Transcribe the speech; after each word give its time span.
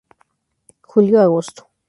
Jul- 0.91 1.21
Agosto. 1.27 1.69